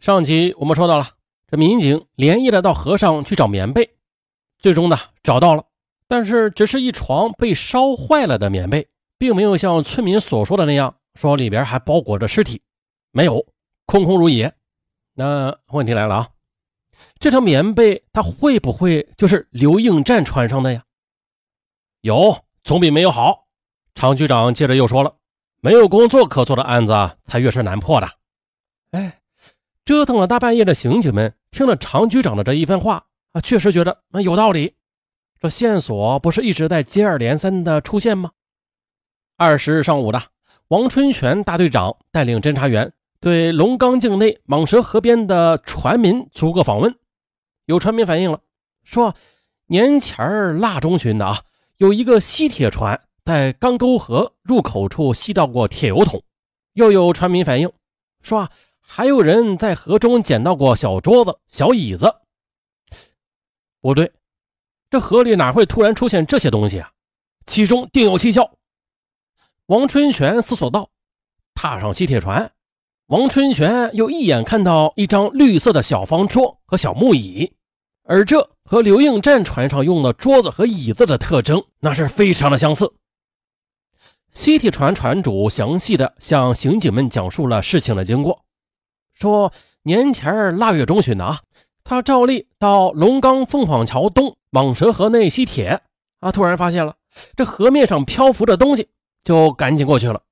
[0.00, 1.10] 上集我们说到了，
[1.46, 3.96] 这民警连夜的到河上去找棉被，
[4.58, 5.66] 最终呢找到了，
[6.08, 12.62] 但是只是一床被烧坏了的棉被，并没有像村民所说的那样，说里边还包裹着尸体，
[13.12, 13.46] 没有，
[13.84, 14.54] 空空如也。
[15.16, 16.28] 那问题来了啊，
[17.18, 20.84] 这条棉被它会不会就是刘应战穿上的呀？
[22.00, 23.48] 有，总比没有好。
[23.94, 25.16] 常局长接着又说了，
[25.60, 28.08] 没有工作可做的案子才越是难破的。
[28.92, 29.19] 哎。
[29.90, 34.76] 折腾了大半夜的刑警们听了常局长的这一番话啊，确实觉得啊有道理。
[35.40, 38.30] 这线索不是一直在接二连三的出现吗？
[39.36, 40.22] 二十日上午的，
[40.68, 46.94] 王春全大队长带领侦查员对龙岗境内蟒蛇河边的船民逐个访问。
[47.66, 48.38] 有船民反映了，
[48.84, 49.16] 说
[49.66, 51.42] 年前腊中旬的啊，
[51.78, 56.22] 有一个西铁船在钢沟河入口处吸到过铁油桶。
[56.74, 57.72] 又有船民反映
[58.22, 58.50] 说啊。
[58.92, 62.12] 还有人在河中捡到过小桌子、小椅子。
[63.80, 64.10] 不对，
[64.90, 66.90] 这河里哪会突然出现这些东西啊？
[67.46, 68.50] 其中定有蹊跷。
[69.66, 70.90] 王春泉思索道
[71.54, 72.50] ：“踏上西铁船，
[73.06, 77.52] 王春泉又一眼看到一张绿色的小方桌和小木椅，
[78.02, 82.92] 而这和刘应战船上用的桌子和椅子的特征那是非常的相似。”
[84.34, 88.44] 西铁船船主详细的向刑警们讲述了事情的经过。
[89.20, 91.40] 说年前腊月中旬的啊，
[91.84, 95.82] 他照例到龙岗凤凰桥东蟒蛇河内吸铁
[96.20, 96.96] 啊，突然发现了
[97.36, 98.88] 这河面上漂浮着东西，
[99.22, 100.22] 就赶紧过去了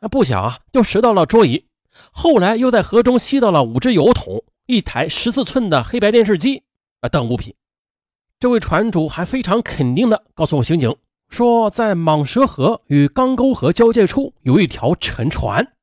[0.00, 1.66] 啊，不想啊就拾到了桌椅，
[2.12, 6.62] 后来又在河中吸到了五只油桶、一台十四寸的黑白电视机
[7.02, 7.54] 啊等物品。
[8.38, 10.96] 这位船主还非常肯定地告诉我刑警
[11.28, 15.74] 说，在蟒蛇河与钢沟河交界处有一条沉船。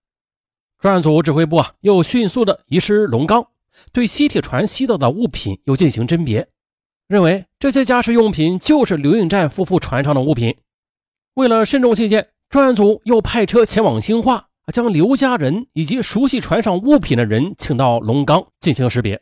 [0.79, 3.47] 专案组指挥部啊，又迅速的移师龙岗，
[3.91, 6.47] 对西铁船吸到的物品又进行甄别，
[7.07, 10.55] 认为这些家饰用品就是刘应战夫妇船上的物品。
[11.33, 19.19] 为了慎重起见，专案组又派车前往兴化，将刘家人以及熟悉船上物品的人请到龙岗进行识别，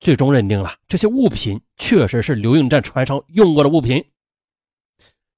[0.00, 4.02] 最终认定了这些物品确实是刘应战船上用过的物品。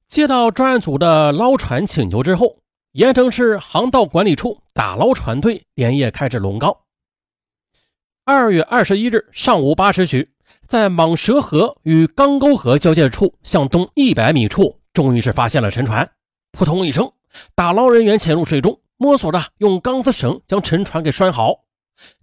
[0.06, 2.58] 接到专案组的捞船请求之后。
[2.96, 6.74] 盐城市航道管理处打捞船队连夜开至龙岗。
[8.24, 10.30] 二月二十一日上午八时许，
[10.66, 16.10] 在蟒蛇河与钢沟河交界处向东一百米处，终于是发现了沉船。
[16.52, 17.12] 扑通一声，
[17.54, 21.66] 打捞人员潜入水中，摸索着用钢丝绳将沉船给拴好。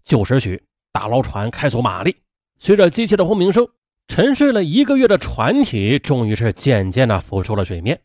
[0.03, 2.15] 九时许，打捞船开足马力，
[2.57, 3.67] 随着机器的轰鸣声，
[4.07, 8.01] 沉睡了一个月的船体终于是渐渐的浮出了水面。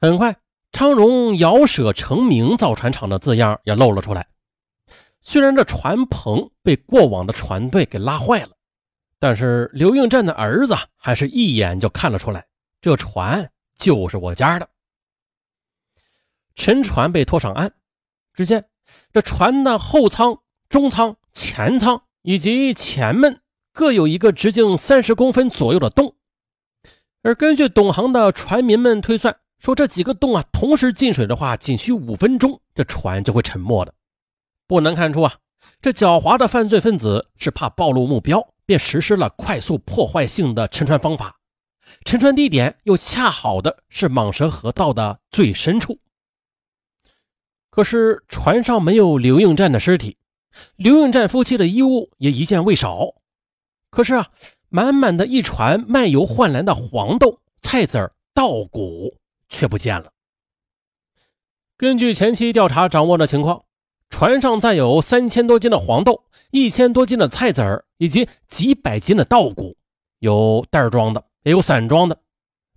[0.00, 0.34] 很快。
[0.76, 4.28] 昌荣摇舍成名造船厂的字样也露了出来。
[5.22, 8.50] 虽然这船棚被过往的船队给拉坏了，
[9.18, 12.46] 但是刘应战的儿子还是一眼就看了出来，
[12.82, 14.68] 这船就是我家的。
[16.54, 17.72] 沉船被拖上岸，
[18.34, 18.66] 只见
[19.14, 23.40] 这船的后舱、中舱、前舱以及前门
[23.72, 26.16] 各有一个直径三十公分左右的洞，
[27.22, 29.38] 而根据懂行的船民们推算。
[29.58, 33.94] 说这几个洞啊，同时进水的话，仅需五分钟，这船就会沉没的。
[34.66, 35.38] 不难看出啊，
[35.80, 41.40] 这狡猾的犯罪分子是怕暴露目标，便实施了快速破坏性的沉船方法。
[42.04, 46.00] 沉船地点又恰好的是蟒蛇河道的最深处。
[47.70, 50.18] 可是船上没有刘应战的尸体，
[50.76, 53.14] 刘应战夫妻的衣物也一件未少。
[53.90, 54.30] 可是啊，
[54.68, 59.16] 满满的一船卖油换来的黄豆、菜籽儿、稻谷。
[59.48, 60.12] 却不见了。
[61.76, 63.64] 根据前期调查掌握的情况，
[64.08, 69.76] 船上载有三千多斤的黄豆、一千多斤的菜籽儿以及几百斤的稻谷，
[70.20, 72.18] 有袋装的，也有散装的。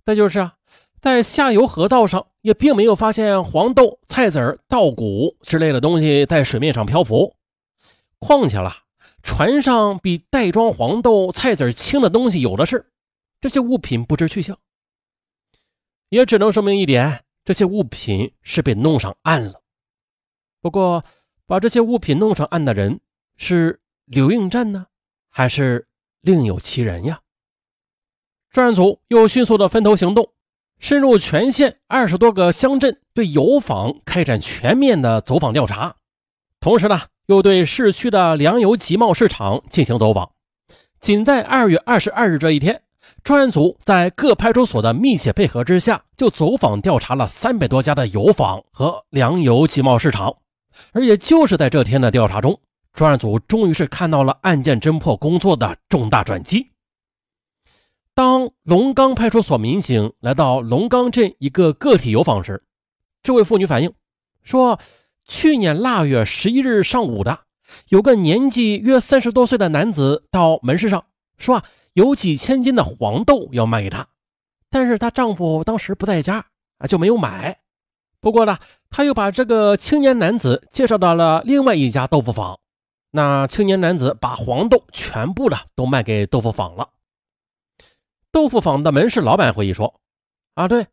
[0.04, 0.54] 再就是啊，
[1.00, 7.34] 在下游河道上也并没有发现黄豆、菜籽儿、稻谷之类的东西在水面上漂浮。
[8.18, 8.74] 况且了，
[9.22, 12.90] 船上比袋装黄豆、菜籽轻的东西有的是，
[13.40, 14.58] 这些物品不知去向。
[16.10, 19.62] 也只能说明一点，这些物品是被弄上岸了。
[20.60, 21.04] 不过，
[21.46, 23.00] 把这些物品弄上岸的人
[23.36, 24.86] 是刘应战呢，
[25.28, 25.86] 还是
[26.20, 27.20] 另有其人呀？
[28.50, 30.32] 专案组又迅速的分头行动，
[30.80, 35.94] 深入全县二十多个乡镇，对油坊开展全面的走访调查。
[36.58, 40.32] 同时呢，又对市区的粮油集贸市场进行走访。
[40.98, 42.82] 仅在二月二十二日这一天。
[43.22, 50.36] 专案组在各派出所的密切配合之下，就走访调查了三百多家的油坊和粮油集贸市场。
[50.92, 52.60] 而也就是在这天的调查中，
[52.92, 56.70] 专案组终于是看到了案件侦破工作的重大转机。
[58.14, 62.64] 当龙岗派出所民警来到龙岗镇一个个体油坊时，
[63.22, 63.92] 这位妇女反映
[64.42, 64.78] 说，
[65.24, 67.40] 去年腊月十一日上午的，
[67.88, 71.04] 有个年纪约三十多岁的男子到门市上
[71.38, 74.06] 说啊，有几千斤的黄豆要卖给她，
[74.70, 76.46] 但是她丈夫当时不在家
[76.78, 77.60] 啊，就没有买。
[78.20, 78.58] 不过呢，
[78.90, 82.60] 她又把这个青年男子介绍到了另外一家豆腐坊，
[83.12, 86.90] 那青年男子把黄豆全部的都卖给豆腐坊了。
[88.30, 90.00] 豆腐坊的门市老板回忆说
[90.54, 90.86] ：“啊，对，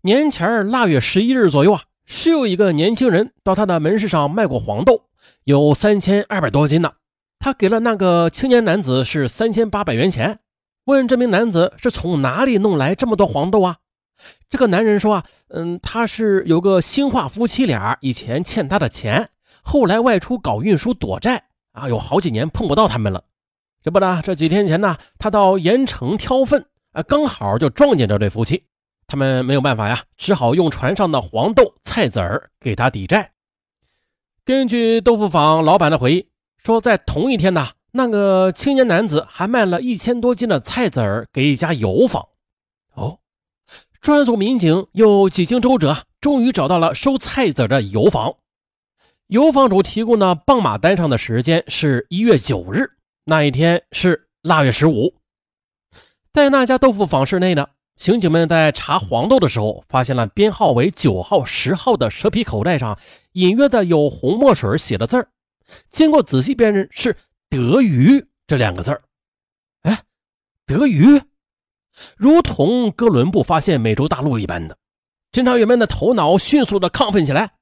[0.00, 5.10] 年前腊月十一日左右啊，是有一个年轻人到他的门市上卖过黄豆，
[5.44, 6.94] 有三千二百多斤呢。
[7.38, 10.40] 他给了那个青年男子是三千八百元钱，
[10.84, 13.76] 问这名男子是从哪里弄来这么多黄豆啊？
[14.50, 19.30] 这个男人说啊，嗯，他是有个新化夫妻俩以前欠他的钱，
[19.62, 23.24] 后来外出搞运输躲债啊，有好几年碰不到他们了。
[23.82, 28.64] 这不呢，这几天前呢，他到盐城挑粪。”啊，刚好就撞见这对夫妻，
[29.06, 33.32] 他们没有办法呀，只好用船上的黄豆、菜籽儿给他抵债。
[34.42, 42.28] 根据豆腐坊老板的回忆说，在同一天呢，那个青年男子还卖了一千多斤的菜籽儿给一家油坊。
[42.94, 43.20] 哦，
[44.00, 48.34] 专案组民警又几经周折，终于找到了收菜籽的油坊。
[49.28, 52.92] 油坊主提供的傍马单上的时间是一月九日，
[53.24, 55.14] 那一天是腊月十五。
[56.32, 62.98] 在那家豆腐坊室内呢，刑警们在查黄豆的时候，发现了编号为九号、十号的蛇皮口袋上
[63.32, 65.28] 隐约的有红墨水写的字儿。
[65.90, 67.16] 经过仔细辨认，是
[67.50, 69.02] “德鱼”这两个字儿。
[69.82, 70.04] 哎，
[70.66, 71.22] 德鱼，
[72.16, 74.78] 如同哥伦布发现美洲大陆一般的，
[75.32, 77.52] 侦查员们的头脑迅速的亢奋起来。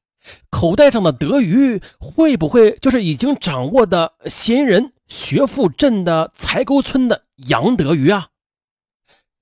[0.51, 8.29] 口袋上的德鱼，会不会就是已经掌握的嫌疑人学富镇的财沟村的杨德鱼啊？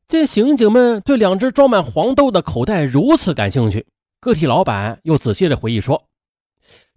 [0.06, 3.86] 见刑警们对两只装满黄豆的口袋如此感兴趣，
[4.20, 6.06] 个体老板又仔细的回忆说：“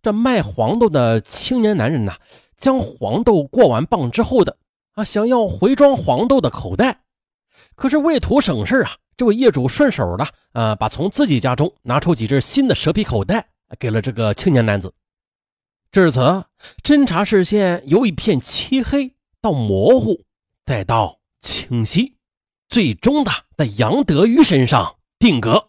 [0.07, 2.15] 这卖黄豆的青年男人呐，
[2.56, 4.56] 将黄豆过完磅之后的
[4.94, 7.01] 啊，想要回装黄豆的口袋，
[7.75, 14.94] 可是为图省事啊，这位业主顺手的啊，把从自己家中拿出几只新的蛇皮口袋给了这个青年男子。
[15.92, 16.45] 至此，
[16.81, 20.24] 侦查视线由一片漆黑到模糊，
[20.65, 22.15] 再到清晰。”
[22.69, 25.68] 最终的在杨德余身上定格，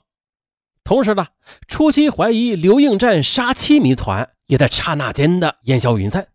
[0.88, 1.26] 同时呢，
[1.66, 6.28] 初期怀疑刘应战杀妻谜团也在刹那间的烟消云散。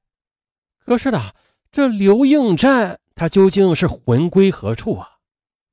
[0.86, 1.32] 可是呢，
[1.72, 5.10] 这刘应战他究竟是魂归何处啊？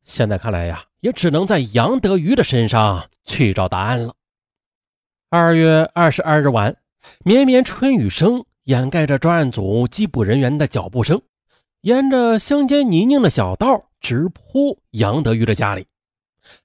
[0.02, 4.14] 现在看来呀，也只能在杨德余的身上去找答案了。
[5.28, 6.74] 二月二十二日晚，
[7.22, 11.20] 绵绵春雨声掩盖着专案组缉捕人员的脚步声，
[11.82, 13.90] 沿着乡间泥泞的小道。
[14.00, 15.86] 直扑杨德玉的家里。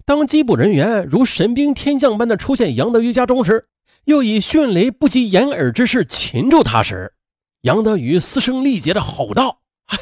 [0.05, 3.67] 当缉捕人员如神兵天将般的出现杨德瑜家中时，
[4.05, 7.13] 又以迅雷不及掩耳之势擒住他时，
[7.61, 9.61] 杨德瑜嘶声力竭的吼道：“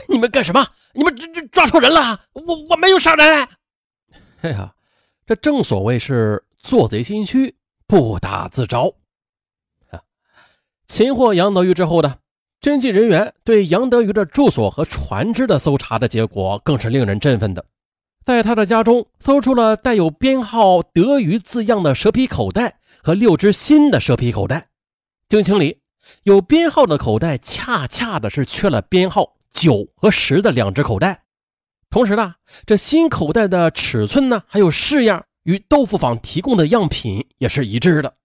[0.09, 0.67] 你们干什么？
[0.93, 2.25] 你们这这抓错人了！
[2.33, 3.47] 我我没有杀人！”
[4.41, 4.73] 哎呀，
[5.25, 7.55] 这正所谓是做贼心虚，
[7.87, 8.93] 不打自招。
[10.85, 12.17] 擒获杨德玉之后呢？
[12.61, 17.65] 侦缉人员对杨德余的住所和船只的搜查的结果更是令人振奋的，
[18.23, 24.69] 在他的家中搜出了带有编号“德余”字样的蛇皮口袋和六只新的蛇皮口袋。
[25.27, 25.81] 经清理，
[26.23, 31.23] 有编号的口袋恰恰的是缺了编号九和十的两只口袋。
[31.89, 38.15] 同时呢，这新口袋的尺寸呢，还有式样与豆腐坊提供的样品也是一致的。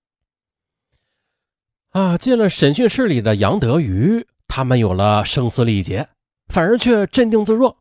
[1.91, 2.17] 啊！
[2.17, 6.09] 进了审讯室里的杨德余，他没有了声嘶力竭，
[6.47, 7.79] 反而却镇定自若，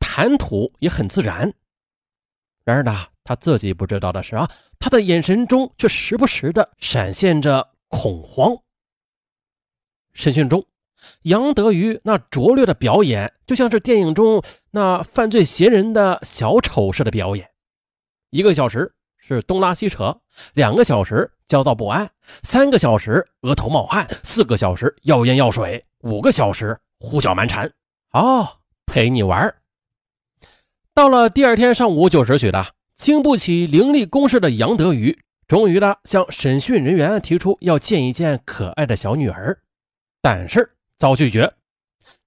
[0.00, 1.52] 谈吐也很自然。
[2.64, 8.56] 然而呢，他自己不知道的是啊，他的眼神中却时不时的闪现着恐慌。
[10.12, 10.64] 审讯中，
[11.22, 17.50] 杨德余那拙劣的表演，就像是电影中那犯罪嫌疑人的小丑式的表演。
[18.30, 18.94] 一个小时。
[19.22, 20.22] 是东拉西扯，
[20.54, 22.10] 两个小时焦躁不安，
[22.42, 27.70] 三个小时额头冒汗，四个小时要烟要水，五个小时胡搅蛮缠。
[28.12, 28.48] 哦，
[28.86, 29.54] 陪你玩。
[31.00, 39.58] 到了第二天上午九时许的，经不起凌厉攻势的杨德宇，终于的向审讯人员提出要见一见可爱的小女儿，
[40.20, 41.50] 但是遭拒绝。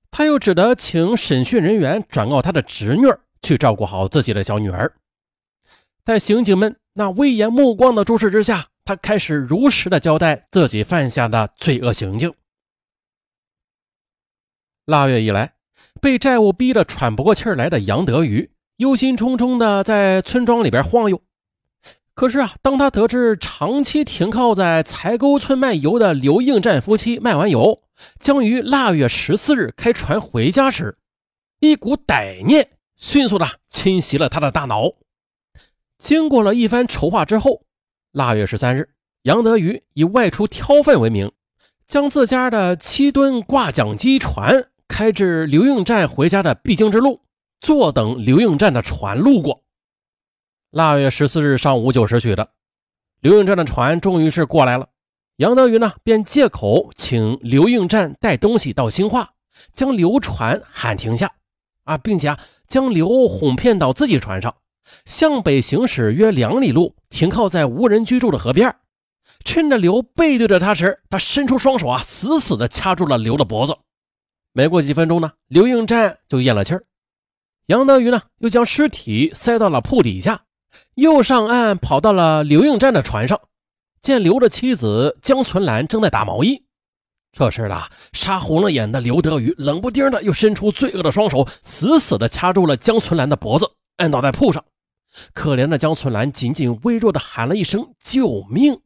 [0.10, 3.06] 他又只得请审讯人员转告他的侄女
[3.44, 4.92] 去照顾好自己的小女儿。
[6.04, 12.34] 在刑警们那威严目光的注视之下，他开始如实的交代自己犯下的罪恶行径。
[14.86, 15.54] 腊月以来，
[16.02, 21.22] 被债务逼得喘不过气来的杨德余，忧心忡忡的在村庄里边晃悠。
[22.16, 27.82] 可是啊，当他得知长期停靠在柴沟村卖油的刘应战夫妻卖完油，
[28.20, 30.98] 将于腊月十四日开船回家时，
[31.60, 34.92] 一股歹念迅速的侵袭了他的大脑。
[35.98, 37.64] 经过了一番筹划之后，
[38.12, 38.90] 腊月十三日，
[39.24, 41.32] 杨德余以外出挑粪为名，
[41.88, 47.22] 将自家的七吨挂桨机船开至刘应战回家的必经之路，
[47.64, 49.64] 坐等刘应战的船路过。
[50.70, 52.50] 腊月十四日上午九时许的，
[53.22, 54.90] 刘应战的船终于是过来了。
[55.38, 59.36] 杨德余呢，便借口请刘应战带东西到兴化，
[59.72, 61.36] 将刘船喊停下，
[61.86, 64.54] 啊，并且啊，将刘哄骗到自己船上，
[65.06, 68.76] 向北行驶约两里路，停靠在无人居住的河边。
[69.46, 73.78] 趁着刘背对着他时，他伸出双手啊，死死地掐住了刘的脖子。
[74.52, 76.84] 没过几分钟呢，刘应战就咽了气儿。
[77.68, 80.46] 杨德余呢，又将尸体塞到了铺底下。
[80.96, 83.40] 又上岸，跑到了刘应战的船上，
[84.02, 86.66] 见刘的妻子江存兰正在打毛衣。
[87.32, 94.66] 这时呢，杀红了眼的刘德宇冷不丁的又伸出罪恶的双手，死死的掐住了江存兰的脖子，按倒在铺上。
[95.34, 98.82] 可怜的江存兰仅仅微弱的喊了一声“救命”，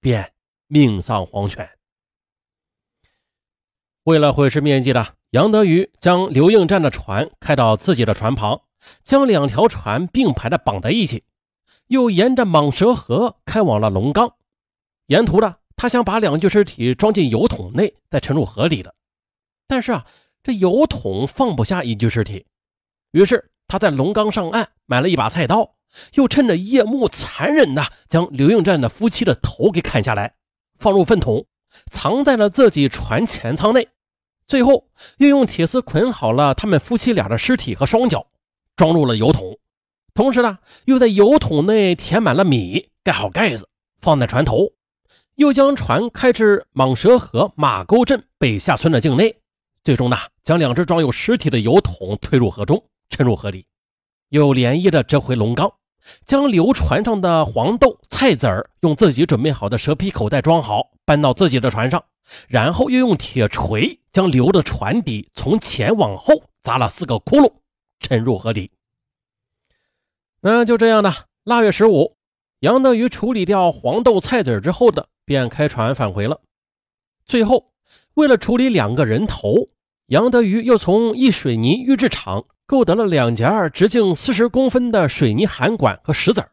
[0.00, 0.32] 便
[0.68, 1.68] 命丧黄泉。
[4.04, 8.62] 为了毁尸灭迹的杨德宇将刘应战的船开到自己的船旁。
[9.02, 11.24] 将两条船并排的绑在一起，
[11.86, 14.34] 又沿着蟒蛇河开往了龙岗。
[15.06, 18.94] 沿途的他想把两具尸体装进油桶内，再沉入河里的。
[19.66, 20.04] 但是啊，
[20.42, 22.44] 这油桶放不下一具尸体。
[23.12, 25.76] 于是他在龙岗上岸买了一把菜刀，
[26.16, 30.34] 又趁着夜幕，残忍的将刘应战的夫妻的头给砍下来，
[30.78, 31.46] 放入粪桶，
[31.90, 33.88] 藏在了自己船前舱内。
[34.46, 34.88] 最后
[35.18, 38.26] 又用铁丝捆好了他们夫妻俩的尸体和双脚。
[38.76, 39.56] 装入了油桶，
[40.14, 43.68] 同时呢，又在油桶内填满了米，盖好盖子，
[44.00, 44.72] 放在船头，
[45.36, 49.36] 又将船开至蟒蛇河马沟镇北下村的境内，
[49.84, 53.64] 最终呢，将两只装有尸体的油桶推入河中，沉入河里，
[54.30, 55.72] 又连夜的折回龙岗，
[56.24, 62.04] 将流船上的黄豆、菜籽儿用自己准备好的蛇皮口袋装好，搬到自己的船上，
[62.48, 67.52] 然后又用铁锤将流的船底从前往后砸了四个窟窿。
[68.00, 68.70] 沉入河底。
[70.42, 72.16] 那就这样的，腊月十五，
[72.58, 76.42] 杨德余处理掉黄豆菜籽之后的，便开船返回了。
[77.24, 77.72] 最后，
[78.12, 79.68] 为了处理两个人头，
[80.08, 86.50] 杨德余又从一水泥预制厂购得了两节直径四十公分的水泥涵管和石子儿，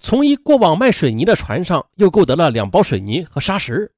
[0.00, 3.92] 从一过往卖水泥的船上又购得了两包水泥和沙石。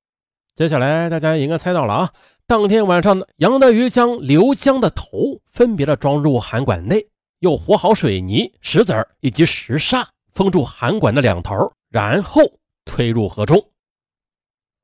[0.54, 2.12] 接下来，大家应该猜到了啊。
[2.46, 7.08] 当天晚上，杨德余将刘江的头分别的装入涵管内，
[7.40, 12.42] 又和好水泥、石子儿以及石沙，封住涵管的两头，然后
[12.84, 13.70] 推入河中。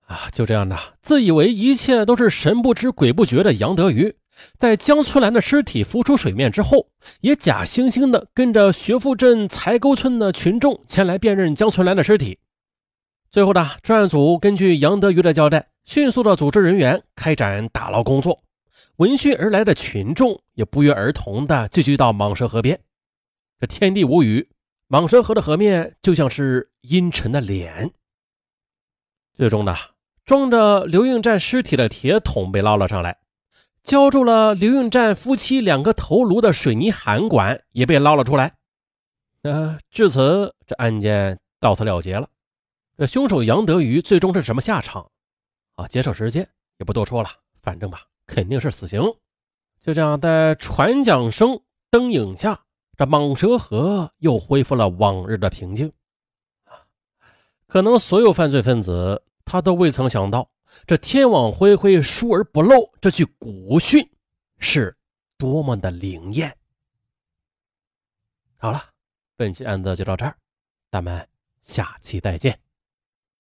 [0.07, 4.17] 啊，就这样的，自以为一切都是神不知鬼不觉的杨德余，
[4.59, 6.89] 在江春兰的尸体浮出水面之后，
[7.21, 12.39] 也假惺惺的跟着学富镇柴沟村的群众前来辨认江春兰的尸体。
[13.31, 15.69] 最后呢，专案组根据杨德余的交代。
[15.87, 18.45] 迅速的组织人员开展打捞工作，
[18.97, 22.79] 闻讯而来的群众也不约而同的聚集到蟒蛇河边。
[23.59, 24.51] 这天地无语，
[24.89, 27.91] 蟒蛇河的河面就像是阴沉的脸。
[29.33, 29.75] 最终呢，
[30.25, 33.19] 装着刘应战尸体的铁桶被捞了上来，
[33.83, 38.55] 浇筑了刘运战夫妻两个头颅的水泥涵管也被捞了出来。
[39.43, 42.29] 呃，至此，这案件到此了结了。
[42.97, 45.11] 这凶手杨德余最终是什么下场？
[45.77, 46.47] 啊，节省时间
[46.79, 47.31] 也不多说了，
[47.63, 49.03] 反正吧，肯定是死刑。
[49.81, 51.59] 就这样，在船桨声、
[51.91, 52.65] 灯影下，
[52.99, 55.91] 这蟒蛇河又恢复了往日的平静。
[57.67, 60.51] 可能所有犯罪分子他都未曾想到，
[60.87, 64.09] 这天网恢恢，疏而不漏这句古训
[64.59, 64.97] 是
[65.37, 66.57] 多么的灵验。
[68.57, 68.91] 好了，
[69.37, 70.37] 本期案子就到这儿，
[70.91, 71.29] 咱们
[71.63, 72.61] 下期再见。